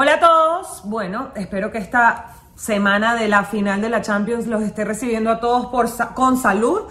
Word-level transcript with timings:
Hola 0.00 0.14
a 0.14 0.20
todos. 0.20 0.82
Bueno, 0.84 1.32
espero 1.34 1.72
que 1.72 1.78
esta 1.78 2.26
semana 2.54 3.16
de 3.16 3.26
la 3.26 3.42
final 3.42 3.80
de 3.80 3.90
la 3.90 4.00
Champions 4.00 4.46
los 4.46 4.62
esté 4.62 4.84
recibiendo 4.84 5.28
a 5.28 5.40
todos 5.40 5.66
con 6.14 6.36
salud. 6.36 6.82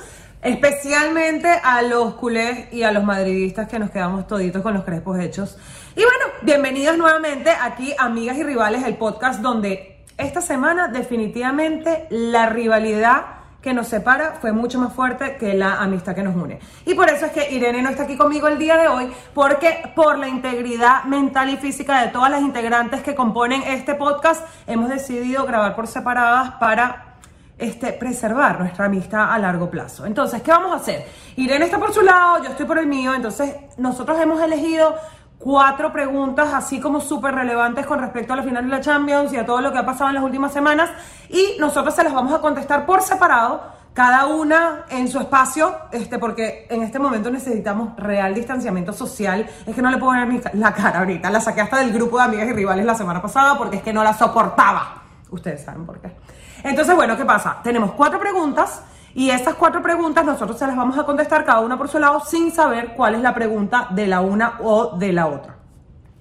Especialmente 0.41 1.47
a 1.47 1.83
los 1.83 2.15
culés 2.15 2.67
y 2.73 2.83
a 2.83 2.91
los 2.91 3.05
madridistas 3.05 3.69
que 3.69 3.79
nos 3.79 3.91
quedamos 3.91 4.27
toditos 4.27 4.61
con 4.61 4.73
los 4.73 4.83
crespos 4.83 5.17
hechos. 5.19 5.57
Y 5.95 6.01
bueno, 6.01 6.25
bienvenidos 6.41 6.97
nuevamente 6.97 7.49
aquí, 7.49 7.95
amigas 7.97 8.35
y 8.39 8.43
rivales, 8.43 8.83
el 8.83 8.97
podcast 8.97 9.39
donde 9.39 10.03
esta 10.17 10.41
semana 10.41 10.89
definitivamente 10.89 12.07
la 12.09 12.49
rivalidad 12.49 13.36
que 13.67 13.73
nos 13.73 13.89
separa 13.89 14.37
fue 14.39 14.53
mucho 14.53 14.79
más 14.79 14.93
fuerte 14.93 15.35
que 15.35 15.53
la 15.53 15.81
amistad 15.81 16.15
que 16.15 16.23
nos 16.23 16.37
une. 16.37 16.57
Y 16.85 16.93
por 16.93 17.09
eso 17.09 17.25
es 17.25 17.33
que 17.33 17.53
Irene 17.53 17.81
no 17.81 17.89
está 17.89 18.03
aquí 18.03 18.15
conmigo 18.15 18.47
el 18.47 18.57
día 18.57 18.77
de 18.77 18.87
hoy, 18.87 19.11
porque 19.33 19.91
por 19.93 20.17
la 20.17 20.29
integridad 20.29 21.03
mental 21.03 21.49
y 21.49 21.57
física 21.57 21.99
de 21.99 22.07
todas 22.07 22.31
las 22.31 22.41
integrantes 22.41 23.03
que 23.03 23.13
componen 23.13 23.63
este 23.63 23.93
podcast, 23.93 24.47
hemos 24.67 24.87
decidido 24.87 25.45
grabar 25.45 25.75
por 25.75 25.85
separadas 25.85 26.51
para 26.61 27.17
este, 27.57 27.91
preservar 27.91 28.57
nuestra 28.57 28.85
amistad 28.85 29.33
a 29.33 29.37
largo 29.37 29.69
plazo. 29.69 30.05
Entonces, 30.05 30.41
¿qué 30.41 30.51
vamos 30.51 30.71
a 30.71 30.75
hacer? 30.75 31.05
Irene 31.35 31.65
está 31.65 31.77
por 31.77 31.93
su 31.93 32.03
lado, 32.03 32.41
yo 32.45 32.51
estoy 32.51 32.65
por 32.65 32.77
el 32.77 32.87
mío, 32.87 33.13
entonces 33.13 33.53
nosotros 33.75 34.17
hemos 34.21 34.41
elegido 34.41 34.95
cuatro 35.39 35.93
preguntas 35.93 36.53
así 36.53 36.79
como 36.79 36.99
súper 36.99 37.35
relevantes 37.35 37.85
con 37.85 37.99
respecto 37.99 38.33
a 38.33 38.35
la 38.35 38.43
final 38.43 38.63
de 38.65 38.69
la 38.69 38.81
Champions 38.81 39.31
y 39.33 39.37
a 39.37 39.45
todo 39.45 39.61
lo 39.61 39.71
que 39.71 39.77
ha 39.77 39.85
pasado 39.85 40.09
en 40.09 40.15
las 40.15 40.23
últimas 40.23 40.51
semanas 40.51 40.89
y 41.29 41.57
nosotros 41.59 41.93
se 41.95 42.03
las 42.03 42.13
vamos 42.13 42.33
a 42.33 42.41
contestar 42.41 42.85
por 42.85 43.01
separado, 43.01 43.61
cada 43.93 44.27
una 44.27 44.85
en 44.89 45.07
su 45.07 45.19
espacio, 45.19 45.75
este, 45.91 46.19
porque 46.19 46.67
en 46.69 46.83
este 46.83 46.99
momento 46.99 47.31
necesitamos 47.31 47.95
real 47.97 48.35
distanciamiento 48.35 48.93
social. 48.93 49.49
Es 49.65 49.73
que 49.73 49.81
no 49.81 49.89
le 49.89 49.97
puedo 49.97 50.11
ver 50.11 50.51
la 50.53 50.71
cara 50.71 50.99
ahorita, 50.99 51.31
la 51.31 51.41
saqué 51.41 51.61
hasta 51.61 51.77
del 51.77 51.91
grupo 51.91 52.19
de 52.19 52.25
amigas 52.25 52.47
y 52.47 52.53
rivales 52.53 52.85
la 52.85 52.93
semana 52.93 53.23
pasada 53.23 53.57
porque 53.57 53.77
es 53.77 53.81
que 53.81 53.93
no 53.93 54.03
la 54.03 54.13
soportaba. 54.13 55.01
Ustedes 55.31 55.63
saben 55.63 55.85
por 55.85 55.99
qué. 55.99 56.15
Entonces, 56.63 56.95
bueno, 56.95 57.17
¿qué 57.17 57.25
pasa? 57.25 57.57
Tenemos 57.63 57.93
cuatro 57.93 58.19
preguntas 58.19 58.83
y 59.17 59.31
estas 59.31 59.55
cuatro 59.55 59.81
preguntas 59.81 60.23
nosotros 60.23 60.59
se 60.59 60.67
las 60.67 60.75
vamos 60.75 60.95
a 60.95 61.03
contestar 61.03 61.43
cada 61.43 61.61
una 61.61 61.75
por 61.75 61.89
su 61.89 61.97
lado 61.97 62.19
sin 62.23 62.51
saber 62.51 62.93
cuál 62.93 63.15
es 63.15 63.21
la 63.21 63.33
pregunta 63.33 63.87
de 63.89 64.05
la 64.05 64.21
una 64.21 64.59
o 64.61 64.95
de 64.95 65.11
la 65.11 65.25
otra. 65.25 65.55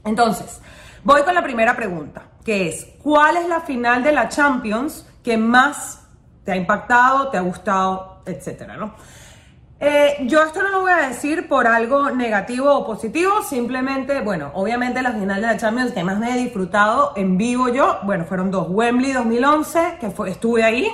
Entonces, 0.03 0.62
voy 1.05 1.20
con 1.22 1.34
la 1.34 1.42
primera 1.42 1.77
pregunta, 1.77 2.22
que 2.42 2.70
es, 2.70 2.86
¿cuál 3.03 3.36
es 3.36 3.47
la 3.50 3.61
final 3.61 4.03
de 4.03 4.12
la 4.12 4.30
Champions 4.30 5.06
que 5.22 5.36
más 5.36 6.08
te 6.42 6.53
ha 6.53 6.56
impactado, 6.56 7.28
te 7.28 7.36
ha 7.36 7.42
gustado, 7.42 8.22
etcétera, 8.25 8.78
¿no? 8.78 8.94
Eh, 9.78 10.16
yo 10.22 10.42
esto 10.42 10.62
no 10.62 10.70
lo 10.70 10.81
voy 10.81 10.92
a 10.92 11.08
decir 11.08 11.48
por 11.48 11.66
algo 11.66 12.08
negativo 12.08 12.75
o 12.75 12.86
positivo, 12.86 13.42
simplemente, 13.42 14.22
bueno, 14.22 14.53
obviamente 14.55 15.03
la 15.03 15.12
final 15.12 15.42
de 15.42 15.48
la 15.48 15.58
Champions 15.58 15.92
que 15.92 16.03
más 16.03 16.19
me 16.19 16.33
he 16.33 16.38
disfrutado 16.38 17.12
en 17.14 17.36
vivo 17.36 17.69
yo, 17.69 17.98
bueno, 18.05 18.25
fueron 18.25 18.50
dos, 18.50 18.69
Wembley 18.70 19.12
2011, 19.12 19.98
que 20.00 20.31
estuve 20.31 20.64
ahí, 20.64 20.88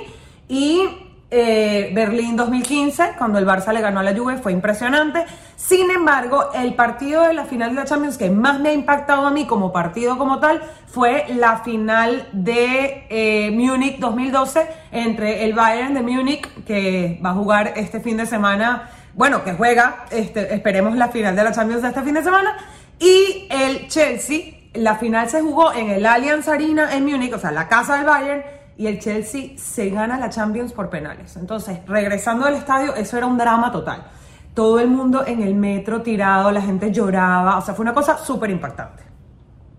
y 0.49 1.02
eh, 1.35 1.89
Berlín 1.95 2.35
2015, 2.35 3.13
cuando 3.17 3.39
el 3.39 3.47
Barça 3.47 3.73
le 3.73 3.81
ganó 3.81 4.01
a 4.01 4.03
la 4.03 4.15
Juve, 4.15 4.37
fue 4.37 4.51
impresionante. 4.51 5.25
Sin 5.55 5.89
embargo, 5.89 6.51
el 6.53 6.75
partido 6.75 7.23
de 7.23 7.33
la 7.33 7.45
final 7.45 7.71
de 7.71 7.75
la 7.77 7.85
Champions 7.85 8.19
que 8.19 8.29
más 8.29 8.59
me 8.59 8.69
ha 8.69 8.73
impactado 8.73 9.25
a 9.25 9.31
mí 9.31 9.47
como 9.47 9.73
partido 9.73 10.19
como 10.19 10.39
tal 10.39 10.61
fue 10.85 11.25
la 11.29 11.57
final 11.63 12.29
de 12.33 13.07
eh, 13.09 13.49
Múnich 13.49 13.97
2012 13.97 14.67
entre 14.91 15.43
el 15.45 15.53
Bayern 15.53 15.95
de 15.95 16.03
Múnich, 16.03 16.47
que 16.65 17.19
va 17.25 17.31
a 17.31 17.33
jugar 17.33 17.73
este 17.77 17.99
fin 17.99 18.17
de 18.17 18.27
semana, 18.27 18.91
bueno, 19.15 19.43
que 19.43 19.53
juega, 19.53 20.05
este, 20.11 20.53
esperemos 20.53 20.95
la 20.95 21.07
final 21.07 21.35
de 21.35 21.45
la 21.45 21.51
Champions 21.51 21.81
de 21.81 21.87
este 21.87 22.03
fin 22.03 22.13
de 22.13 22.21
semana, 22.21 22.57
y 22.99 23.47
el 23.49 23.87
Chelsea. 23.87 24.59
La 24.75 24.95
final 24.95 25.29
se 25.29 25.41
jugó 25.41 25.73
en 25.73 25.89
el 25.89 26.05
Allianz 26.05 26.47
Arena 26.47 26.93
en 26.95 27.05
Múnich, 27.05 27.33
o 27.33 27.39
sea, 27.39 27.51
la 27.51 27.67
casa 27.67 27.95
del 27.95 28.05
Bayern 28.05 28.43
y 28.77 28.87
el 28.87 28.99
Chelsea 28.99 29.57
se 29.57 29.89
gana 29.89 30.17
la 30.17 30.29
Champions 30.29 30.73
por 30.73 30.89
penales. 30.89 31.35
Entonces, 31.37 31.79
regresando 31.87 32.45
al 32.45 32.55
estadio, 32.55 32.95
eso 32.95 33.17
era 33.17 33.25
un 33.25 33.37
drama 33.37 33.71
total. 33.71 34.03
Todo 34.53 34.79
el 34.79 34.87
mundo 34.87 35.23
en 35.25 35.41
el 35.41 35.55
metro 35.55 36.01
tirado, 36.01 36.51
la 36.51 36.61
gente 36.61 36.91
lloraba, 36.91 37.57
o 37.57 37.61
sea, 37.61 37.73
fue 37.73 37.83
una 37.83 37.93
cosa 37.93 38.17
súper 38.17 38.49
impactante. 38.49 39.03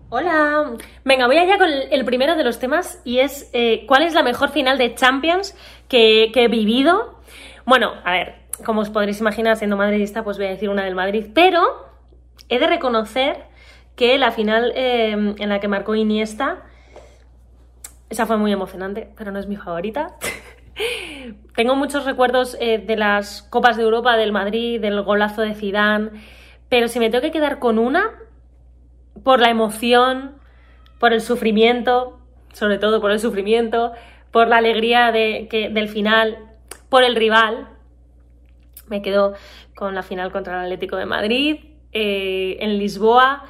Hola, 0.09 0.71
venga, 1.03 1.27
voy 1.27 1.37
allá 1.37 1.57
con 1.57 1.67
el 1.67 2.05
primero 2.05 2.35
de 2.35 2.43
los 2.43 2.59
temas 2.59 3.01
y 3.03 3.19
es 3.19 3.49
eh, 3.53 3.85
¿cuál 3.87 4.03
es 4.03 4.13
la 4.13 4.23
mejor 4.23 4.49
final 4.49 4.77
de 4.77 4.93
Champions 4.93 5.55
que, 5.89 6.31
he 6.33 6.47
vivido? 6.47 7.19
Bueno, 7.65 7.93
a 8.03 8.11
ver, 8.11 8.35
como 8.63 8.81
os 8.81 8.89
podréis 8.89 9.19
imaginar, 9.19 9.57
siendo 9.57 9.77
madridista, 9.77 10.23
pues 10.23 10.37
voy 10.37 10.45
a 10.45 10.51
decir 10.51 10.69
una 10.69 10.83
del 10.83 10.95
Madrid, 10.95 11.27
pero 11.33 11.63
he 12.49 12.59
de 12.59 12.67
reconocer 12.67 13.45
que 13.95 14.17
la 14.17 14.31
final 14.31 14.71
eh, 14.75 15.35
en 15.37 15.49
la 15.49 15.59
que 15.59 15.67
marcó 15.67 15.95
Iniesta 15.95 16.63
esa 18.15 18.25
fue 18.25 18.37
muy 18.37 18.53
emocionante, 18.53 19.09
pero 19.17 19.31
no 19.31 19.39
es 19.39 19.47
mi 19.47 19.57
favorita. 19.57 20.15
Tengo 21.55 21.75
muchos 21.75 22.05
recuerdos 22.05 22.55
eh, 22.61 22.77
de 22.77 22.95
las 22.95 23.41
Copas 23.43 23.75
de 23.75 23.83
Europa, 23.83 24.15
del 24.15 24.31
Madrid, 24.31 24.79
del 24.79 25.01
golazo 25.01 25.41
de 25.41 25.53
Zidane, 25.53 26.11
pero 26.69 26.87
si 26.87 26.99
me 26.99 27.09
tengo 27.09 27.21
que 27.21 27.31
quedar 27.31 27.59
con 27.59 27.77
una, 27.77 28.13
por 29.23 29.41
la 29.41 29.49
emoción, 29.49 30.37
por 30.97 31.11
el 31.11 31.19
sufrimiento, 31.19 32.21
sobre 32.53 32.77
todo 32.77 33.01
por 33.01 33.11
el 33.11 33.19
sufrimiento, 33.19 33.91
por 34.31 34.47
la 34.47 34.57
alegría 34.57 35.11
de, 35.11 35.47
que, 35.49 35.69
del 35.69 35.89
final, 35.89 36.37
por 36.87 37.03
el 37.03 37.17
rival, 37.17 37.67
me 38.87 39.01
quedo 39.01 39.33
con 39.75 39.93
la 39.93 40.03
final 40.03 40.31
contra 40.31 40.53
el 40.53 40.63
Atlético 40.63 40.95
de 40.95 41.05
Madrid, 41.05 41.57
eh, 41.91 42.57
en 42.61 42.79
Lisboa, 42.79 43.43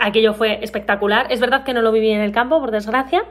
aquello 0.00 0.34
fue 0.34 0.58
espectacular. 0.62 1.28
Es 1.30 1.40
verdad 1.40 1.64
que 1.64 1.72
no 1.72 1.82
lo 1.82 1.92
viví 1.92 2.10
en 2.10 2.20
el 2.20 2.32
campo, 2.32 2.60
por 2.60 2.70
desgracia. 2.70 3.24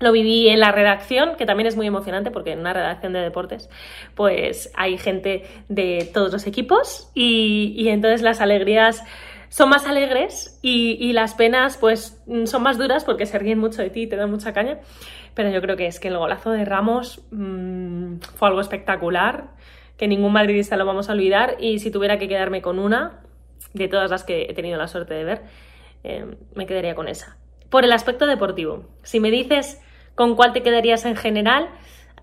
Lo 0.00 0.12
viví 0.12 0.48
en 0.48 0.60
la 0.60 0.72
redacción, 0.72 1.36
que 1.36 1.44
también 1.44 1.66
es 1.66 1.76
muy 1.76 1.86
emocionante 1.86 2.30
porque 2.30 2.52
en 2.52 2.60
una 2.60 2.72
redacción 2.72 3.12
de 3.12 3.20
deportes 3.20 3.68
pues 4.14 4.72
hay 4.74 4.96
gente 4.96 5.44
de 5.68 6.10
todos 6.12 6.32
los 6.32 6.46
equipos 6.46 7.10
y, 7.14 7.86
entonces 7.88 8.22
las 8.22 8.40
alegrías 8.40 9.04
son 9.50 9.68
más 9.68 9.86
alegres 9.86 10.58
y, 10.62 11.12
las 11.12 11.34
penas 11.34 11.76
pues 11.76 12.18
son 12.46 12.62
más 12.62 12.78
duras 12.78 13.04
porque 13.04 13.26
se 13.26 13.38
ríen 13.38 13.58
mucho 13.58 13.82
de 13.82 13.90
ti 13.90 14.02
y 14.02 14.06
te 14.06 14.16
dan 14.16 14.30
mucha 14.30 14.54
caña. 14.54 14.78
Pero 15.34 15.50
yo 15.50 15.60
creo 15.60 15.76
que 15.76 15.86
es 15.86 16.00
que 16.00 16.08
el 16.08 16.16
golazo 16.16 16.50
de 16.50 16.64
Ramos 16.64 17.22
mm, 17.30 18.16
fue 18.36 18.48
algo 18.48 18.60
espectacular, 18.60 19.50
que 19.96 20.08
ningún 20.08 20.32
madridista 20.32 20.76
lo 20.76 20.86
vamos 20.86 21.10
a 21.10 21.12
olvidar 21.12 21.56
y 21.60 21.78
si 21.78 21.90
tuviera 21.90 22.18
que 22.18 22.26
quedarme 22.26 22.62
con 22.62 22.78
una, 22.78 23.20
de 23.74 23.88
todas 23.88 24.10
las 24.10 24.24
que 24.24 24.46
he 24.48 24.54
tenido 24.54 24.78
la 24.78 24.88
suerte 24.88 25.14
de 25.14 25.24
ver, 25.24 25.42
eh, 26.04 26.24
me 26.54 26.66
quedaría 26.66 26.94
con 26.94 27.06
esa. 27.06 27.36
Por 27.68 27.84
el 27.84 27.92
aspecto 27.92 28.26
deportivo, 28.26 28.84
si 29.02 29.20
me 29.20 29.30
dices 29.30 29.80
con 30.14 30.36
cuál 30.36 30.52
te 30.52 30.62
quedarías 30.62 31.04
en 31.04 31.16
general, 31.16 31.68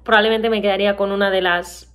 probablemente 0.04 0.50
me 0.50 0.62
quedaría 0.62 0.96
con 0.96 1.12
una 1.12 1.30
de 1.30 1.42
las, 1.42 1.94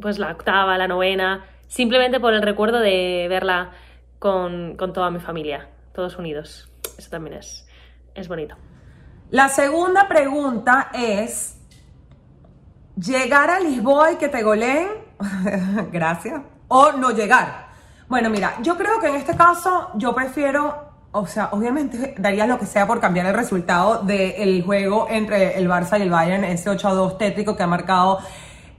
pues 0.00 0.18
la 0.18 0.30
octava, 0.32 0.76
la 0.78 0.88
novena, 0.88 1.44
simplemente 1.66 2.20
por 2.20 2.34
el 2.34 2.42
recuerdo 2.42 2.80
de 2.80 3.26
verla 3.28 3.70
con, 4.18 4.76
toda 4.76 5.10
mi 5.10 5.20
familia, 5.20 5.68
todos 5.94 6.16
unidos. 6.16 6.70
Eso 6.98 7.10
también 7.10 7.36
es, 7.36 7.66
es 8.14 8.28
bonito. 8.28 8.56
La 9.30 9.48
segunda 9.48 10.08
pregunta 10.08 10.90
es, 10.92 11.58
¿llegar 12.96 13.50
a 13.50 13.60
Lisboa 13.60 14.12
y 14.12 14.16
que 14.16 14.28
te 14.28 14.42
goleen? 14.42 14.88
Gracias. 15.92 16.42
¿O 16.68 16.92
no 16.92 17.10
llegar? 17.10 17.68
Bueno, 18.08 18.30
mira, 18.30 18.56
yo 18.62 18.76
creo 18.76 19.00
que 19.00 19.08
en 19.08 19.16
este 19.16 19.36
caso 19.36 19.90
yo 19.94 20.14
prefiero, 20.14 20.87
o 21.12 21.26
sea, 21.26 21.48
obviamente 21.52 22.14
daría 22.18 22.46
lo 22.46 22.58
que 22.58 22.66
sea 22.66 22.86
por 22.86 23.00
cambiar 23.00 23.26
el 23.26 23.34
resultado 23.34 24.02
del 24.02 24.62
juego 24.62 25.06
entre 25.10 25.58
el 25.58 25.68
Barça 25.68 25.98
y 25.98 26.02
el 26.02 26.10
Bayern, 26.10 26.44
ese 26.44 26.68
8 26.68 26.88
a 26.88 26.92
2 26.92 27.18
tétrico 27.18 27.56
que 27.56 27.62
ha 27.62 27.66
marcado 27.66 28.18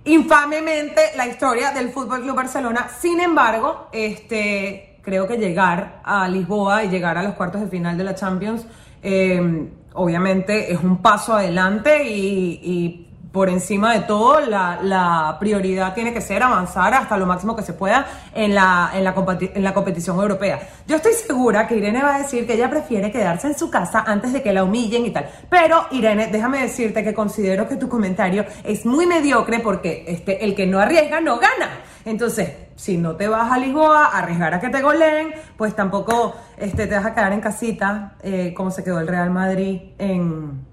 infamemente 0.05 1.01
la 1.17 1.27
historia 1.27 1.71
del 1.71 1.89
Fútbol 1.89 2.21
Club 2.21 2.35
Barcelona. 2.35 2.87
Sin 2.99 3.19
embargo, 3.19 3.87
este, 3.91 4.97
creo 5.01 5.27
que 5.27 5.37
llegar 5.37 6.01
a 6.03 6.27
Lisboa 6.27 6.83
y 6.83 6.89
llegar 6.89 7.17
a 7.17 7.23
los 7.23 7.33
cuartos 7.33 7.61
de 7.61 7.67
final 7.67 7.97
de 7.97 8.03
la 8.03 8.15
Champions, 8.15 8.65
eh, 9.01 9.67
obviamente 9.93 10.71
es 10.71 10.79
un 10.81 11.01
paso 11.01 11.33
adelante 11.33 12.03
y 12.07 13.08
por 13.31 13.49
encima 13.49 13.93
de 13.93 14.01
todo, 14.01 14.39
la, 14.41 15.37
prioridad 15.39 15.93
tiene 15.93 16.13
que 16.13 16.21
ser 16.21 16.41
avanzar 16.41 16.93
hasta 16.93 17.15
lo 17.17 17.25
máximo 17.25 17.55
que 17.55 17.61
se 17.61 17.73
pueda 17.73 18.05
en 18.33 18.55
la, 18.55 18.91
en, 18.93 19.03
la 19.03 19.13
en 19.39 19.63
la 19.63 19.73
competición 19.73 20.19
europea. 20.19 20.59
Yo 20.87 20.95
estoy 20.95 21.13
segura 21.13 21.67
que 21.67 21.75
Irene 21.75 22.01
va 22.01 22.15
a 22.15 22.19
decir 22.19 22.47
que 22.47 22.53
ella 22.53 22.69
prefiere 22.69 23.11
quedarse 23.11 23.47
en 23.47 23.57
su 23.57 23.69
casa 23.69 24.03
antes 24.05 24.33
de 24.33 24.41
que 24.41 24.51
la 24.51 24.63
humillen 24.63 25.05
y 25.05 25.11
tal. 25.11 25.29
Pero, 25.49 25.85
Irene, 25.91 26.27
déjame 26.27 26.61
decirte 26.61 27.03
que 27.03 27.13
considero 27.13 27.67
que 27.67 27.75
tu 27.75 27.87
comentario 27.87 28.45
es 28.63 28.85
muy 28.85 29.05
mediocre 29.05 29.59
porque 29.59 30.03
este, 30.07 30.43
el 30.43 30.55
que 30.55 30.65
no 30.65 30.79
arriesga 30.79 31.21
no 31.21 31.37
gana. 31.37 31.81
Entonces, 32.05 32.51
si 32.75 32.97
no 32.97 33.15
te 33.15 33.27
vas 33.27 33.51
a 33.51 33.57
Lisboa 33.57 34.05
a 34.05 34.19
arriesgar 34.19 34.53
a 34.53 34.59
que 34.59 34.69
te 34.69 34.81
goleen, 34.81 35.33
pues 35.57 35.75
tampoco 35.75 36.35
este, 36.57 36.87
te 36.87 36.95
vas 36.95 37.05
a 37.05 37.13
quedar 37.13 37.33
en 37.33 37.41
casita, 37.41 38.15
eh, 38.23 38.53
como 38.55 38.71
se 38.71 38.83
quedó 38.83 38.99
el 38.99 39.07
Real 39.07 39.29
Madrid 39.29 39.81
en 39.97 40.68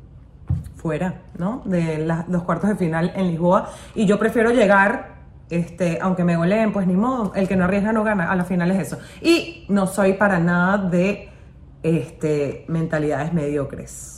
fuera, 0.77 1.23
¿no? 1.39 1.63
De 1.65 2.07
los 2.29 2.43
cuartos 2.45 2.71
de 2.71 2.77
final 2.77 3.13
en 3.17 3.29
Lisboa. 3.29 3.71
Y 3.95 4.07
yo 4.07 4.19
prefiero 4.19 4.51
llegar, 4.51 5.17
este, 5.51 5.99
aunque 6.01 6.25
me 6.25 6.37
goleen, 6.37 6.73
pues 6.73 6.87
ni 6.87 6.95
modo, 6.95 7.33
el 7.35 7.49
que 7.49 7.57
no 7.57 7.65
arriesga 7.65 7.93
no 7.93 8.05
gana, 8.05 8.31
a 8.31 8.37
la 8.37 8.45
final 8.45 8.71
es 8.71 8.93
eso. 8.93 8.99
Y 9.21 9.67
no 9.69 9.87
soy 9.87 10.15
para 10.15 10.39
nada 10.39 10.79
de 10.79 11.31
este, 11.83 12.65
mentalidades 12.69 13.33
mediocres. 13.33 14.17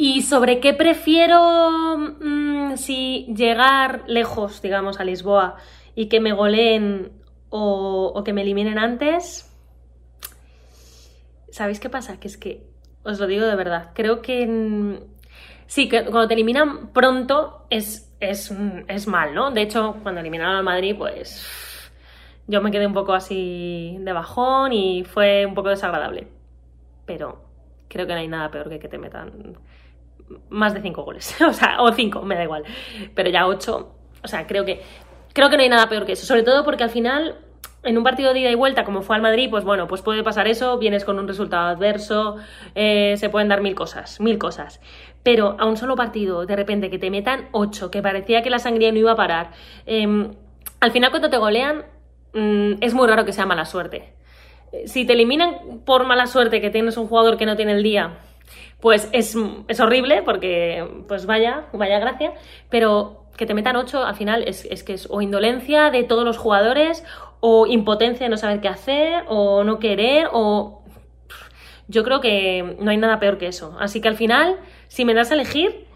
¿Y 0.00 0.22
sobre 0.22 0.60
qué 0.60 0.74
prefiero 0.74 1.98
mm, 1.98 2.76
si 2.76 3.26
llegar 3.34 4.04
lejos, 4.06 4.62
digamos, 4.62 5.00
a 5.00 5.04
Lisboa 5.04 5.56
y 5.96 6.08
que 6.08 6.20
me 6.20 6.32
goleen 6.32 7.10
o, 7.50 8.22
que 8.24 8.32
me 8.32 8.42
eliminen 8.42 8.78
antes? 8.78 9.52
¿Sabéis 11.50 11.80
qué 11.80 11.90
pasa? 11.90 12.20
Que 12.20 12.28
es 12.28 12.36
que, 12.36 12.64
os 13.08 13.18
lo 13.18 13.26
digo 13.26 13.46
de 13.46 13.56
verdad, 13.56 13.90
creo 13.94 14.22
que 14.22 15.00
sí, 15.66 15.88
que 15.88 16.04
cuando 16.04 16.28
te 16.28 16.34
eliminan 16.34 16.88
pronto 16.92 17.66
es, 17.70 18.14
es, 18.20 18.54
es 18.86 19.06
mal, 19.06 19.34
¿no? 19.34 19.50
De 19.50 19.62
hecho, 19.62 19.96
cuando 20.02 20.20
eliminaron 20.20 20.56
al 20.56 20.64
Madrid, 20.64 20.94
pues 20.96 21.90
yo 22.46 22.60
me 22.60 22.70
quedé 22.70 22.86
un 22.86 22.94
poco 22.94 23.14
así 23.14 23.96
de 24.00 24.12
bajón 24.12 24.72
y 24.72 25.04
fue 25.04 25.46
un 25.46 25.54
poco 25.54 25.70
desagradable. 25.70 26.28
Pero 27.06 27.42
creo 27.88 28.06
que 28.06 28.12
no 28.12 28.20
hay 28.20 28.28
nada 28.28 28.50
peor 28.50 28.68
que 28.68 28.78
que 28.78 28.88
te 28.88 28.98
metan 28.98 29.56
más 30.50 30.74
de 30.74 30.82
5 30.82 31.02
goles. 31.02 31.40
o 31.46 31.52
sea, 31.52 31.80
o 31.82 31.92
5, 31.92 32.22
me 32.22 32.34
da 32.34 32.44
igual. 32.44 32.64
Pero 33.14 33.30
ya 33.30 33.46
8, 33.46 33.94
o 34.22 34.28
sea, 34.28 34.46
creo 34.46 34.64
que, 34.64 34.82
creo 35.32 35.48
que 35.50 35.56
no 35.56 35.62
hay 35.62 35.68
nada 35.68 35.88
peor 35.88 36.04
que 36.04 36.12
eso. 36.12 36.26
Sobre 36.26 36.42
todo 36.42 36.64
porque 36.64 36.84
al 36.84 36.90
final, 36.90 37.36
en 37.88 37.96
un 37.96 38.04
partido 38.04 38.34
de 38.34 38.40
ida 38.40 38.50
y 38.50 38.54
vuelta, 38.54 38.84
como 38.84 39.00
fue 39.00 39.16
al 39.16 39.22
Madrid, 39.22 39.48
pues 39.48 39.64
bueno, 39.64 39.88
pues 39.88 40.02
puede 40.02 40.22
pasar 40.22 40.46
eso, 40.46 40.78
vienes 40.78 41.06
con 41.06 41.18
un 41.18 41.26
resultado 41.26 41.68
adverso, 41.68 42.36
eh, 42.74 43.14
se 43.16 43.30
pueden 43.30 43.48
dar 43.48 43.62
mil 43.62 43.74
cosas, 43.74 44.20
mil 44.20 44.36
cosas. 44.36 44.82
Pero 45.22 45.56
a 45.58 45.64
un 45.64 45.78
solo 45.78 45.96
partido, 45.96 46.44
de 46.44 46.54
repente, 46.54 46.90
que 46.90 46.98
te 46.98 47.10
metan 47.10 47.48
8, 47.52 47.90
que 47.90 48.02
parecía 48.02 48.42
que 48.42 48.50
la 48.50 48.58
sangría 48.58 48.92
no 48.92 48.98
iba 48.98 49.12
a 49.12 49.16
parar. 49.16 49.52
Em, 49.86 50.32
al 50.80 50.90
final, 50.90 51.08
cuando 51.10 51.30
te 51.30 51.38
golean, 51.38 51.86
mm, 52.34 52.74
es 52.82 52.92
muy 52.92 53.08
raro 53.08 53.24
que 53.24 53.32
sea 53.32 53.46
mala 53.46 53.64
suerte. 53.64 54.12
Si 54.84 55.06
te 55.06 55.14
eliminan 55.14 55.80
por 55.86 56.04
mala 56.04 56.26
suerte, 56.26 56.60
que 56.60 56.68
tienes 56.68 56.98
un 56.98 57.06
jugador 57.06 57.38
que 57.38 57.46
no 57.46 57.56
tiene 57.56 57.72
el 57.72 57.82
día, 57.82 58.18
pues 58.80 59.08
es, 59.12 59.34
horrible 59.80 60.22
porque, 60.22 60.86
pues 61.08 61.24
vaya, 61.24 61.64
vaya 61.72 61.98
gracia, 61.98 62.34
pero 62.68 63.24
que 63.38 63.46
te 63.46 63.54
metan 63.54 63.76
ocho 63.76 64.04
al 64.04 64.16
final 64.16 64.44
es, 64.46 64.82
que 64.82 64.92
es 64.92 65.06
o 65.10 65.22
indolencia 65.22 65.90
de 65.90 66.02
todos 66.02 66.24
los 66.24 66.36
jugadores 66.36 67.04
o 67.40 67.66
impotencia 67.66 68.26
de 68.26 68.30
no 68.30 68.36
saber 68.36 68.60
qué 68.60 68.68
hacer 68.68 69.24
o 69.28 69.64
no 69.64 69.78
querer 69.78 70.28
o... 70.32 70.82
Yo 71.90 72.04
creo 72.04 72.20
que 72.20 72.76
no 72.80 72.90
hay 72.90 72.98
nada 72.98 73.18
peor 73.18 73.38
que 73.38 73.46
eso. 73.46 73.74
Así 73.80 74.00
que 74.00 74.08
al 74.08 74.16
final, 74.16 74.60
si 74.88 75.06
me 75.06 75.14
das 75.14 75.30
a 75.30 75.34
elegir, 75.34 75.86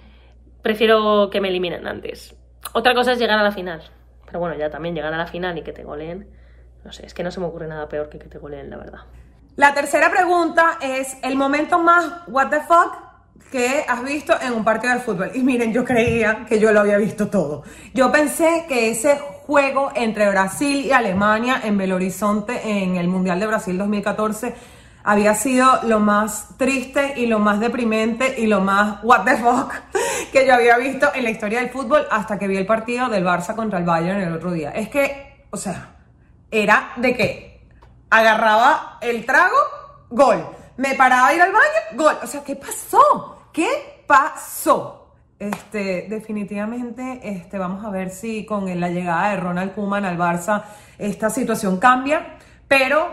prefiero 0.62 1.28
que 1.30 1.40
me 1.40 1.48
eliminen 1.48 1.86
antes. 1.86 2.34
Otra 2.72 2.94
cosa 2.94 3.12
es 3.12 3.18
llegar 3.18 3.38
a 3.38 3.42
la 3.42 3.52
final. 3.52 3.82
Pero 4.24 4.40
bueno, 4.40 4.56
ya 4.56 4.70
también 4.70 4.94
llegar 4.94 5.12
a 5.12 5.18
la 5.18 5.26
final 5.26 5.58
y 5.58 5.62
que 5.62 5.72
te 5.72 5.84
goleen. 5.84 6.30
No 6.84 6.92
sé, 6.92 7.04
es 7.04 7.12
que 7.12 7.22
no 7.22 7.30
se 7.30 7.40
me 7.40 7.46
ocurre 7.46 7.68
nada 7.68 7.88
peor 7.88 8.08
que 8.08 8.18
que 8.18 8.28
te 8.28 8.38
goleen, 8.38 8.70
la 8.70 8.78
verdad. 8.78 9.00
La 9.56 9.74
tercera 9.74 10.10
pregunta 10.10 10.78
es 10.80 11.18
el 11.22 11.36
momento 11.36 11.78
más 11.78 12.10
what 12.26 12.48
the 12.48 12.60
fuck 12.60 13.12
que 13.50 13.84
has 13.86 14.02
visto 14.02 14.32
en 14.40 14.54
un 14.54 14.64
partido 14.64 14.94
de 14.94 15.00
fútbol. 15.00 15.30
Y 15.34 15.42
miren, 15.42 15.72
yo 15.74 15.84
creía 15.84 16.46
que 16.48 16.58
yo 16.58 16.72
lo 16.72 16.80
había 16.80 16.96
visto 16.96 17.28
todo. 17.28 17.62
Yo 17.92 18.10
pensé 18.10 18.64
que 18.66 18.90
ese 18.90 19.20
juego 19.52 19.92
entre 19.94 20.30
Brasil 20.30 20.86
y 20.86 20.92
Alemania 20.92 21.60
en 21.62 21.76
Belo 21.76 21.96
Horizonte 21.96 22.58
en 22.64 22.96
el 22.96 23.06
Mundial 23.06 23.38
de 23.38 23.46
Brasil 23.46 23.76
2014 23.76 24.54
había 25.04 25.34
sido 25.34 25.80
lo 25.82 26.00
más 26.00 26.56
triste 26.56 27.12
y 27.18 27.26
lo 27.26 27.38
más 27.38 27.60
deprimente 27.60 28.40
y 28.40 28.46
lo 28.46 28.62
más 28.62 29.04
what 29.04 29.24
the 29.26 29.36
fuck 29.36 29.74
que 30.32 30.46
yo 30.46 30.54
había 30.54 30.78
visto 30.78 31.10
en 31.14 31.24
la 31.24 31.30
historia 31.30 31.60
del 31.60 31.68
fútbol 31.68 32.06
hasta 32.10 32.38
que 32.38 32.48
vi 32.48 32.56
el 32.56 32.64
partido 32.64 33.10
del 33.10 33.26
Barça 33.26 33.54
contra 33.54 33.78
el 33.78 33.84
Bayern 33.84 34.22
el 34.22 34.32
otro 34.32 34.52
día. 34.52 34.70
Es 34.70 34.88
que, 34.88 35.44
o 35.50 35.58
sea, 35.58 35.96
era 36.50 36.94
de 36.96 37.14
que 37.14 37.68
agarraba 38.08 38.96
el 39.02 39.26
trago, 39.26 39.58
gol. 40.08 40.46
Me 40.78 40.94
paraba 40.94 41.26
a 41.26 41.34
ir 41.34 41.42
al 41.42 41.52
baño, 41.52 41.64
gol. 41.92 42.16
O 42.22 42.26
sea, 42.26 42.42
¿qué 42.42 42.56
pasó? 42.56 43.48
¿Qué 43.52 44.04
pasó? 44.06 45.01
Este, 45.42 46.06
definitivamente, 46.08 47.18
este, 47.24 47.58
vamos 47.58 47.84
a 47.84 47.90
ver 47.90 48.10
si 48.10 48.46
con 48.46 48.64
la 48.78 48.88
llegada 48.90 49.30
de 49.30 49.38
Ronald 49.38 49.74
Koeman 49.74 50.04
al 50.04 50.16
Barça 50.16 50.62
esta 50.98 51.30
situación 51.30 51.80
cambia, 51.80 52.36
pero 52.68 53.08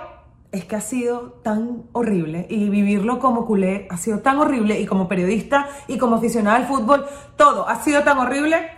es 0.51 0.63
que 0.65 0.75
ha 0.75 0.81
sido 0.81 1.39
tan 1.43 1.85
horrible 1.91 2.45
y 2.47 2.69
vivirlo 2.69 3.17
como 3.17 3.47
culé 3.47 3.87
ha 3.89 3.97
sido 3.97 4.19
tan 4.19 4.37
horrible 4.37 4.79
y 4.79 4.85
como 4.85 5.07
periodista 5.07 5.69
y 5.87 5.97
como 5.97 6.17
aficionado 6.17 6.57
al 6.57 6.67
fútbol, 6.67 7.07
todo 7.35 7.67
ha 7.67 7.81
sido 7.81 8.03
tan 8.03 8.19
horrible 8.19 8.69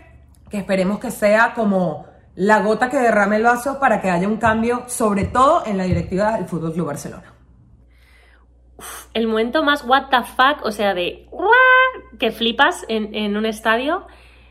que 0.49 0.57
esperemos 0.59 0.99
que 0.99 1.11
sea 1.11 1.53
como 1.53 2.05
la 2.35 2.61
gota 2.61 2.89
que 2.89 2.99
derrame 2.99 3.35
el 3.35 3.43
vaso 3.43 3.81
para 3.81 3.99
que 3.99 4.09
haya 4.09 4.29
un 4.29 4.37
cambio, 4.37 4.83
sobre 4.87 5.25
todo 5.25 5.65
en 5.65 5.77
la 5.77 5.83
directiva 5.83 6.37
del 6.37 6.45
Fútbol 6.45 6.71
Club 6.71 6.87
Barcelona. 6.87 7.33
el 9.13 9.27
momento 9.27 9.61
más 9.61 9.83
what 9.85 10.05
the 10.09 10.23
fuck, 10.23 10.63
o 10.65 10.71
sea, 10.71 10.93
de 10.93 11.27
que 12.21 12.31
flipas 12.31 12.85
en, 12.87 13.35
un 13.35 13.47
estadio. 13.47 14.05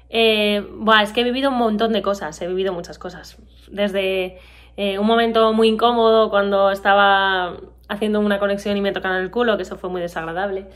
Eh, 0.08 0.66
es 1.00 1.12
que 1.12 1.20
he 1.20 1.24
vivido 1.24 1.50
un 1.50 1.56
montón 1.56 1.92
de 1.92 2.02
cosas, 2.02 2.42
he 2.42 2.48
vivido 2.48 2.72
muchas 2.72 2.98
cosas. 2.98 3.38
Desde 3.70 4.40
eh, 4.76 4.98
un 4.98 5.06
momento 5.06 5.52
muy 5.52 5.68
incómodo 5.68 6.30
cuando 6.30 6.72
estaba 6.72 7.58
haciendo 7.88 8.18
una 8.18 8.40
conexión 8.40 8.76
y 8.76 8.80
me 8.80 8.90
tocaron 8.90 9.18
el 9.18 9.30
culo, 9.30 9.56
que 9.56 9.62
eso 9.62 9.76
fue 9.76 9.88
muy 9.88 10.00
desagradable. 10.00 10.66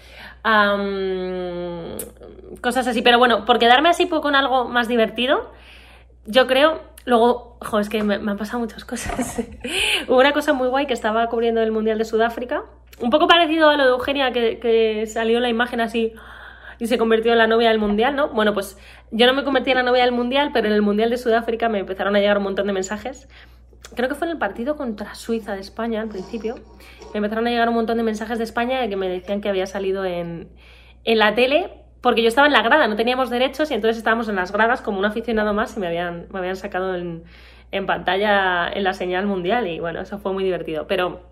cosas 2.61 2.87
así, 2.87 3.02
pero 3.02 3.19
bueno, 3.19 3.44
por 3.44 3.58
quedarme 3.58 3.88
así 3.88 4.06
con 4.08 4.37
algo 4.37 4.67
más 4.67 4.87
divertido, 4.87 5.50
yo 6.26 6.46
creo 6.46 6.94
Luego, 7.06 7.58
jo, 7.61 7.81
es 7.81 7.91
que 7.91 8.02
me, 8.02 8.14
han 8.14 8.38
pasado 8.38 8.61
muchas 8.61 8.85
cosas. 8.87 9.43
Hubo 10.08 10.19
una 10.19 10.32
cosa 10.32 10.55
muy 10.55 10.69
guay 10.69 10.87
que 10.87 10.94
estaba 10.94 11.26
cubriendo 11.26 11.61
el 11.61 11.70
Mundial 11.70 11.99
de 11.99 12.06
Sudáfrica. 12.06 12.62
Un 12.99 13.11
poco 13.11 13.26
parecido 13.26 13.69
a 13.69 13.76
lo 13.76 13.85
de 13.85 13.91
Eugenia, 13.91 14.32
que, 14.32 14.58
que 14.58 15.06
salió 15.06 15.38
la 15.41 15.50
imagen 15.50 15.82
así 15.82 16.14
y 16.79 16.87
se 16.87 16.99
convirtió 16.99 17.32
en 17.32 17.38
la 17.38 17.47
novia 17.47 17.69
del 17.69 17.79
Mundial, 17.79 18.17
¿no? 18.17 18.29
Bueno, 18.29 18.55
pues 18.55 18.79
yo 19.11 19.26
no 19.26 19.35
me 19.35 19.44
convertí 19.44 19.71
en 19.71 19.76
la 19.76 19.82
novia 19.82 20.05
del 20.05 20.12
Mundial, 20.12 20.50
pero 20.53 20.67
en 20.67 20.73
el 20.73 20.82
Mundial 20.82 21.11
de 21.11 21.19
Sudáfrica 21.19 21.69
me 21.69 21.79
empezaron 21.79 22.17
a 22.17 22.21
llegar 22.21 22.38
un 22.38 22.44
montón 22.44 22.67
de 22.67 22.73
mensajes. 22.73 23.29
Creo 23.94 24.09
que 24.09 24.15
fue 24.15 24.26
en 24.26 24.32
el 24.32 24.38
partido 24.38 24.76
contra 24.76 25.15
Suiza 25.15 25.55
de 25.55 25.61
España 25.61 26.00
al 26.00 26.09
principio. 26.09 26.56
Me 27.12 27.19
empezaron 27.19 27.47
a 27.47 27.50
llegar 27.50 27.69
un 27.69 27.75
montón 27.75 27.97
de 27.97 28.03
mensajes 28.03 28.38
de 28.38 28.44
España 28.44 28.88
que 28.88 28.97
me 28.97 29.09
decían 29.09 29.41
que 29.41 29.49
había 29.49 29.67
salido 29.67 30.05
en, 30.05 30.49
en 31.05 31.19
la 31.19 31.35
tele 31.35 31.85
porque 32.05 32.21
yo 32.21 32.29
estaba 32.29 32.47
en 32.47 32.53
la 32.53 32.61
grada, 32.61 32.87
no 32.87 32.97
teníamos 32.97 33.31
derechos 33.31 33.70
y 33.70 33.75
entonces 33.75 33.97
estábamos 33.97 34.29
en 34.29 34.37
las 34.37 34.53
gradas 34.53 34.82
como 34.82 34.99
un 34.99 35.06
aficionado 35.06 35.55
más 35.55 35.75
y 35.75 35.81
me 35.81 35.87
habían, 35.87 36.27
me 36.31 36.38
habían 36.38 36.55
sacado 36.55 36.94
en, 36.97 37.25
pantalla 37.87 38.69
en 38.69 38.85
la 38.85 38.93
señal 38.93 39.25
mundial 39.25 39.67
y 39.67 39.81
bueno, 39.81 40.03
eso 40.03 40.19
fue 40.19 40.34
muy 40.34 40.44
divertido. 40.44 40.87
Pero 40.87 41.22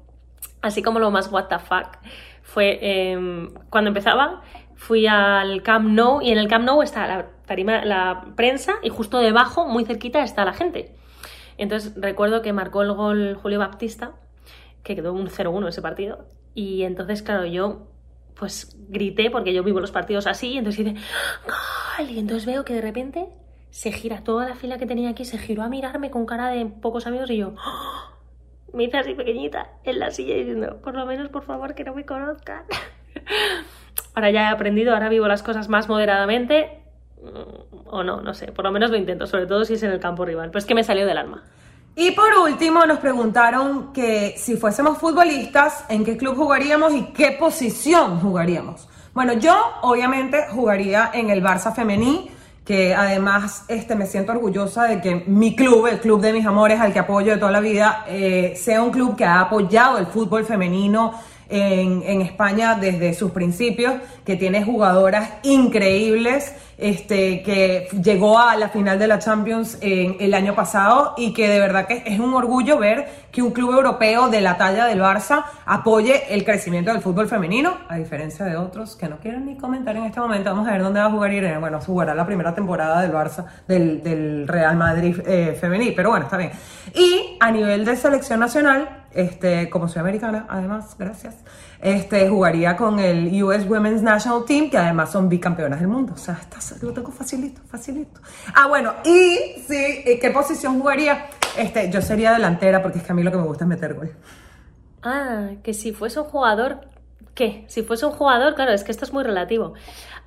así 0.63 0.83
como 0.83 0.99
lo 0.99 1.11
más 1.11 1.31
what 1.31 1.49
the 1.49 1.59
fuck 1.59 1.99
fue 2.41 2.79
em, 2.81 3.53
cuando 3.69 3.89
empezaba, 3.89 4.41
fui 4.77 5.07
al 5.07 5.63
Camp 5.63 5.89
Nou 5.89 6.21
y 6.23 6.31
en 6.31 6.39
el 6.39 6.49
Camp 6.49 6.65
Nou 6.65 6.83
está 6.83 7.07
la, 7.07 7.29
tarima, 7.47 7.85
la 7.85 8.27
prensa 8.37 8.75
y 8.83 8.89
justo 8.89 9.19
debajo, 9.19 9.67
muy 9.67 9.85
cerquita, 9.85 10.23
está 10.23 10.45
la 10.45 10.53
gente. 10.53 10.95
Entonces 11.59 11.95
recuerdo 11.97 12.43
que 12.43 12.53
marcó 12.53 12.83
el 12.83 12.93
gol 12.93 13.39
Julio 13.41 13.59
Baptista, 13.59 14.13
que 14.83 14.95
quedó 14.95 15.13
un 15.13 15.29
0-1 15.29 15.69
ese 15.69 15.83
partido. 15.83 16.27
Y 16.55 16.83
entonces, 16.83 17.23
claro, 17.23 17.47
yo 17.47 17.89
pues 18.35 18.77
grité 18.89 19.31
porque 19.31 19.53
yo 19.55 19.63
vivo 19.63 19.81
los 19.81 19.93
partidos 19.93 20.27
así, 20.27 20.59
entonces 20.59 20.85
dice, 20.85 21.01
¡Gol! 21.47 22.11
Y 22.11 22.19
entonces 22.19 22.47
veo 22.47 22.65
que 22.65 22.75
de 22.75 22.81
repente 22.81 23.29
se 23.71 23.93
gira 23.93 24.25
toda 24.25 24.49
la 24.49 24.55
fila 24.55 24.79
que 24.79 24.87
tenía 24.87 25.11
aquí, 25.11 25.25
se 25.25 25.39
giró 25.39 25.63
a 25.63 25.69
mirarme 25.69 26.11
con 26.11 26.27
cara 26.27 26.49
de 26.49 26.67
pocos 26.67 27.07
amigos 27.07 27.31
y 27.31 27.37
yo 27.39 27.55
¡Oh! 27.65 28.13
me 28.73 28.85
hice 28.85 28.99
así 28.99 29.15
pequeñita 29.15 29.71
en 29.85 29.99
la 29.99 30.11
silla 30.11 30.35
diciendo, 30.35 30.81
por 30.83 30.95
lo 30.95 31.07
menos 31.07 31.29
por 31.29 31.45
favor 31.45 31.75
que 31.75 31.85
no 31.85 31.95
me 31.95 32.05
conozcan. 32.05 32.65
ahora 34.15 34.31
ya 34.31 34.43
he 34.43 34.53
aprendido, 34.53 34.93
ahora 34.93 35.09
vivo 35.09 35.29
las 35.29 35.43
cosas 35.43 35.69
más 35.69 35.89
moderadamente, 35.89 36.83
o 37.87 38.03
no, 38.03 38.21
no 38.21 38.35
sé, 38.35 38.53
por 38.53 38.65
lo 38.65 38.73
menos 38.73 38.91
lo 38.91 38.97
intento, 38.97 39.27
sobre 39.27 39.47
todo 39.47 39.65
si 39.65 39.75
es 39.75 39.83
en 39.83 39.93
el 39.93 40.01
campo 40.01 40.25
rival, 40.25 40.51
pues 40.51 40.65
que 40.65 40.75
me 40.75 40.85
salió 40.85 41.07
del 41.07 41.19
alma. 41.19 41.43
Y 41.95 42.13
por 42.13 42.33
último 42.49 42.87
nos 42.87 42.99
preguntaron 42.99 43.93
que 43.93 44.35
si 44.39 44.57
fuésemos 44.57 44.97
futbolistas, 44.97 45.85
¿en 45.91 46.05
qué 46.05 46.17
club 46.17 46.37
jugaríamos 46.37 46.95
y 46.95 47.13
qué 47.13 47.33
posición 47.33 48.19
jugaríamos? 48.21 48.89
Bueno, 49.13 49.35
yo 49.35 49.55
obviamente 49.83 50.47
jugaría 50.51 51.11
en 51.13 51.29
el 51.29 51.43
Barça 51.43 51.75
femení, 51.75 52.31
que 52.65 52.95
además 52.95 53.67
este, 53.69 53.95
me 53.95 54.07
siento 54.07 54.33
orgullosa 54.33 54.85
de 54.85 55.03
que 55.03 55.25
mi 55.27 55.55
club, 55.55 55.87
el 55.87 56.01
club 56.01 56.23
de 56.23 56.33
mis 56.33 56.47
amores, 56.47 56.81
al 56.81 56.95
que 56.95 57.01
apoyo 57.01 57.33
de 57.33 57.39
toda 57.39 57.53
la 57.53 57.61
vida, 57.61 58.05
eh, 58.09 58.55
sea 58.57 58.83
un 58.83 58.91
club 58.91 59.15
que 59.15 59.27
ha 59.27 59.41
apoyado 59.41 59.99
el 59.99 60.07
fútbol 60.07 60.47
femenino 60.47 61.13
en, 61.53 62.23
España 62.23 62.77
desde 62.81 63.15
sus 63.15 63.31
principios, 63.31 63.95
que 64.25 64.37
tiene 64.37 64.65
jugadoras 64.65 65.31
increíbles 65.43 66.55
este, 66.79 67.43
que 67.43 67.89
llegó 68.03 68.39
a 68.39 68.57
la 68.57 68.69
final 68.69 68.99
de 68.99 69.07
la 69.07 69.19
Champions 69.19 69.79
en, 69.81 70.17
el 70.19 70.35
año 70.35 70.55
pasado 70.55 71.15
y 71.17 71.33
que 71.33 71.49
de 71.49 71.61
verdad 71.61 71.87
que 71.87 72.03
es 72.07 72.19
un 72.19 72.35
orgullo 72.35 72.79
ver 72.79 73.09
que 73.31 73.43
un 73.43 73.53
club 73.53 73.73
europeo 73.73 74.29
de 74.29 74.41
la 74.41 74.57
talla 74.57 74.87
del 74.87 75.01
Barça 75.01 75.45
apoye 75.65 76.35
el 76.35 76.45
crecimiento 76.45 76.93
del 76.93 77.01
fútbol 77.01 77.29
femenino, 77.29 77.79
a 77.89 77.97
diferencia 77.97 78.45
de 78.45 78.57
otros 78.57 78.97
que 78.97 79.09
no 79.09 79.19
quieren 79.19 79.47
ni 79.47 79.57
comentar 79.57 79.97
en 79.97 80.05
este 80.05 80.21
momento. 80.21 80.51
Vamos 80.51 80.67
a 80.67 80.73
ver 80.73 80.83
dónde 80.83 81.01
va 81.01 81.07
a 81.07 81.11
jugar 81.11 81.33
Irene. 81.33 81.59
Bueno, 81.59 81.81
jugará 81.81 82.15
la 82.15 82.27
primera 82.27 82.55
temporada 82.55 83.01
del 83.03 83.13
Barça, 83.13 83.45
del, 83.69 84.49
Real 84.49 84.77
Madrid 84.77 85.21
eh, 85.27 85.57
femenil, 85.61 85.93
pero 85.95 86.11
bueno, 86.11 86.25
está 86.25 86.37
bien. 86.37 86.51
Y 86.95 87.37
a 87.39 87.51
nivel 87.51 87.85
de 87.85 87.97
selección 87.97 88.41
nacional, 88.41 89.02
Este, 89.15 89.69
como 89.69 89.89
soy 89.89 90.01
americana, 90.01 90.47
además, 90.49 90.97
gracias. 90.99 91.37
Este, 91.81 92.29
jugaría 92.29 92.77
con 92.77 92.99
el 92.99 93.43
US 93.43 93.69
Women's 93.69 94.03
National 94.03 94.45
Team, 94.45 94.71
que 94.71 94.79
además 94.79 95.11
son 95.13 95.29
bicampeonas 95.29 95.81
del 95.81 95.89
mundo. 95.89 96.13
O 96.15 96.19
sea, 96.19 96.39
está, 96.41 96.59
lo 96.81 96.93
tengo 96.93 97.11
facilito, 97.11 97.61
facilito. 97.67 98.21
Ah, 98.55 98.69
bueno, 98.69 98.95
y 99.05 99.61
sí, 99.67 100.19
¿qué 100.21 100.31
posición 100.33 100.81
jugaría? 100.81 101.27
Este, 101.57 101.91
yo 101.91 102.01
sería 102.01 102.33
delantera 102.33 102.81
porque 102.81 102.99
es 102.99 103.05
que 103.05 103.13
a 103.13 103.15
mí 103.15 103.23
lo 103.23 103.31
que 103.31 103.37
me 103.37 103.45
gusta 103.45 103.65
es 103.65 103.69
meter 103.69 103.95
gol. 103.95 104.13
Ah, 105.03 105.51
que 105.63 105.75
si 105.75 105.93
fuese 105.93 106.21
un 106.21 106.27
jugador, 106.27 106.81
¿qué? 107.35 107.65
Si 107.69 107.83
fuese 107.83 108.07
un 108.07 108.13
jugador, 108.13 108.55
claro, 108.55 108.73
es 108.73 108.85
que 108.85 108.93
esto 108.93 109.05
es 109.05 109.13
muy 109.13 109.25
relativo. 109.25 109.75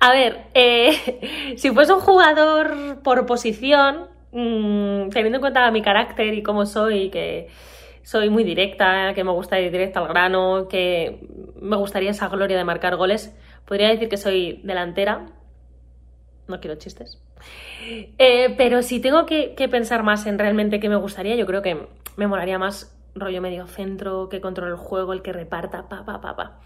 A 0.00 0.10
ver, 0.10 0.48
eh, 0.54 1.54
si 1.56 1.70
fuese 1.70 1.92
un 1.92 2.00
jugador 2.00 3.00
por 3.02 3.24
posición, 3.26 4.08
mmm, 4.32 5.08
teniendo 5.08 5.36
en 5.36 5.40
cuenta 5.40 5.70
mi 5.70 5.82
carácter 5.82 6.34
y 6.34 6.42
cómo 6.42 6.66
soy, 6.66 7.10
que 7.10 7.48
soy 8.06 8.30
muy 8.30 8.44
directa, 8.44 9.14
que 9.14 9.24
me 9.24 9.32
gusta 9.32 9.58
ir 9.58 9.72
directa 9.72 9.98
al 9.98 10.06
grano, 10.06 10.68
que 10.68 11.26
me 11.60 11.74
gustaría 11.74 12.12
esa 12.12 12.28
gloria 12.28 12.56
de 12.56 12.62
marcar 12.62 12.94
goles. 12.94 13.34
Podría 13.64 13.88
decir 13.88 14.08
que 14.08 14.16
soy 14.16 14.60
delantera. 14.62 15.26
No 16.46 16.60
quiero 16.60 16.76
chistes. 16.76 17.20
Eh, 18.16 18.54
pero 18.56 18.82
si 18.82 19.00
tengo 19.00 19.26
que, 19.26 19.56
pensar 19.68 20.04
más 20.04 20.24
en 20.26 20.38
realmente 20.38 20.78
qué 20.78 20.88
me 20.88 20.94
gustaría, 20.94 21.34
yo 21.34 21.46
creo 21.46 21.62
que 21.62 21.88
me 22.16 22.28
molaría 22.28 22.60
más 22.60 22.96
rollo 23.16 23.42
medio 23.42 23.66
centro, 23.66 24.28
que 24.28 24.40
controle 24.40 24.70
el 24.70 24.78
juego, 24.78 25.12
el 25.12 25.22
que 25.22 25.32
reparta, 25.32 25.88
pa, 25.88 26.04
pa, 26.04 26.20
pa. 26.20 26.60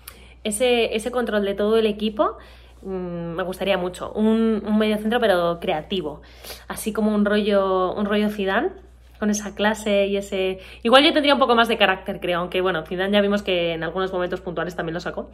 Ese, 0.44 0.94
ese 0.94 1.10
control 1.10 1.46
de 1.46 1.54
todo 1.54 1.78
el 1.78 1.86
equipo 1.86 2.36
mm, 2.82 3.32
me 3.32 3.42
gustaría 3.44 3.78
mucho. 3.78 4.12
Un, 4.12 4.62
un 4.66 4.76
medio 4.76 4.98
centro 4.98 5.18
pero 5.20 5.58
creativo. 5.58 6.20
Así 6.68 6.92
como 6.92 7.14
un 7.14 7.24
rollo, 7.24 7.94
un 7.94 8.04
rollo 8.04 8.28
Zidane 8.28 8.89
con 9.20 9.30
esa 9.30 9.54
clase 9.54 10.08
y 10.08 10.16
ese... 10.16 10.58
Igual 10.82 11.04
yo 11.04 11.12
tendría 11.12 11.34
un 11.34 11.38
poco 11.38 11.54
más 11.54 11.68
de 11.68 11.78
carácter, 11.78 12.18
creo, 12.18 12.40
aunque 12.40 12.60
bueno, 12.60 12.84
Zidane 12.84 13.12
ya 13.12 13.20
vimos 13.20 13.42
que 13.44 13.74
en 13.74 13.84
algunos 13.84 14.12
momentos 14.12 14.40
puntuales 14.40 14.74
también 14.74 14.94
lo 14.94 15.00
sacó. 15.00 15.30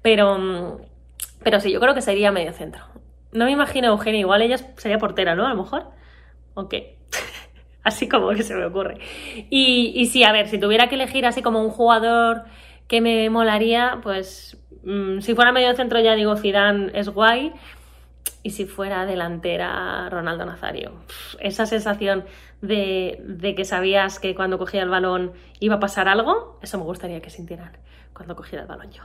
Pero, 0.00 0.80
pero 1.42 1.60
sí, 1.60 1.70
yo 1.70 1.80
creo 1.80 1.94
que 1.94 2.00
sería 2.00 2.32
medio 2.32 2.54
centro. 2.54 2.84
No 3.32 3.44
me 3.44 3.50
imagino 3.50 3.88
Eugenia, 3.88 4.20
igual 4.20 4.40
ella 4.40 4.56
sería 4.56 4.98
portera, 4.98 5.34
¿no? 5.34 5.46
A 5.46 5.50
lo 5.50 5.56
mejor. 5.56 5.90
Ok. 6.54 6.74
así 7.84 8.08
como 8.08 8.30
que 8.30 8.42
se 8.42 8.54
me 8.54 8.64
ocurre. 8.64 8.98
Y, 9.50 9.92
y 9.94 10.06
sí, 10.06 10.24
a 10.24 10.32
ver, 10.32 10.48
si 10.48 10.58
tuviera 10.58 10.88
que 10.88 10.94
elegir 10.94 11.26
así 11.26 11.42
como 11.42 11.60
un 11.60 11.70
jugador 11.70 12.44
que 12.88 13.00
me 13.00 13.28
molaría, 13.30 14.00
pues 14.02 14.56
mm, 14.84 15.20
si 15.20 15.34
fuera 15.34 15.52
medio 15.52 15.74
centro 15.74 16.00
ya 16.00 16.14
digo 16.14 16.36
Zidane 16.36 16.90
es 16.94 17.08
guay. 17.08 17.52
Y 18.42 18.50
si 18.50 18.66
fuera 18.66 19.06
delantera 19.06 20.08
Ronaldo 20.10 20.44
Nazario. 20.44 20.92
Esa 21.40 21.66
sensación 21.66 22.24
de, 22.60 23.54
que 23.56 23.64
sabías 23.64 24.18
que 24.18 24.34
cuando 24.34 24.58
cogía 24.58 24.82
el 24.82 24.88
balón 24.88 25.32
iba 25.60 25.76
a 25.76 25.80
pasar 25.80 26.08
algo, 26.08 26.58
eso 26.62 26.78
me 26.78 26.84
gustaría 26.84 27.20
que 27.20 27.30
sintieran 27.30 27.76
cuando 28.12 28.36
cogiera 28.36 28.62
el 28.62 28.68
balón 28.68 28.90
yo. 28.90 29.02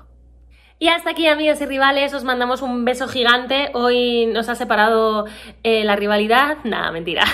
Y 0.82 0.88
hasta 0.88 1.10
aquí, 1.10 1.28
amigos 1.28 1.60
y 1.60 1.66
rivales, 1.66 2.14
os 2.14 2.24
mandamos 2.24 2.62
un 2.62 2.86
beso 2.86 3.08
gigante. 3.10 3.70
Hoy 3.74 4.28
nos 4.28 4.48
ha 4.48 4.56
separado 4.56 5.26
eh, 5.64 5.84
la 5.84 5.98
rivalidad. 5.98 6.58
Nada, 6.64 6.92
mentira. 6.92 7.26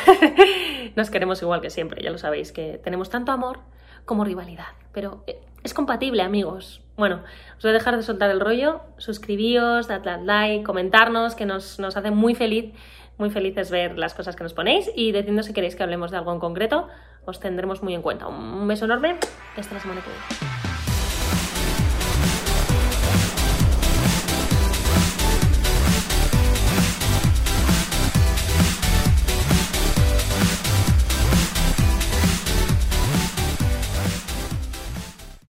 nos 0.96 1.12
queremos 1.12 1.42
igual 1.44 1.62
que 1.62 1.70
siempre, 1.70 2.04
ya 2.04 2.10
lo 2.10 2.18
sabéis, 2.18 2.52
que 2.52 2.80
tenemos 2.84 3.12
tanto 3.12 3.32
amor 3.32 3.60
como 4.06 4.24
rivalidad. 4.24 4.68
Pero 4.94 5.24
eh, 5.28 5.40
es 5.64 5.74
compatible, 5.74 6.22
amigos. 6.22 6.82
Bueno, 6.96 7.22
os 7.58 7.64
voy 7.64 7.72
a 7.72 7.74
dejar 7.74 7.98
de 7.98 8.04
soltar 8.04 8.30
el 8.30 8.40
rollo. 8.40 8.82
Suscribíos, 8.98 9.88
dadle 9.88 10.24
like, 10.24 10.64
comentarnos, 10.64 11.36
que 11.36 11.46
nos, 11.46 11.80
nos 11.80 11.98
hace 11.98 12.12
muy 12.12 12.36
feliz 12.36 12.74
muy 13.18 13.30
felices 13.30 13.72
ver 13.72 13.98
las 13.98 14.14
cosas 14.14 14.36
que 14.36 14.44
nos 14.44 14.54
ponéis 14.54 14.92
y 14.96 15.12
decidnos 15.12 15.46
si 15.46 15.54
queréis 15.54 15.76
que 15.76 15.84
hablemos 15.84 16.12
de 16.12 16.18
algo 16.18 16.34
en 16.34 16.40
concreto, 16.40 16.88
os 17.26 17.40
tendremos 17.40 17.82
muy 17.82 17.94
en 17.94 18.02
cuenta. 18.02 18.28
Un 18.28 18.68
beso 18.68 18.86
enorme 18.86 19.18
hasta 19.56 19.74
la 19.74 19.80
semana 19.80 20.02
que 20.02 20.10
viene. 20.10 20.55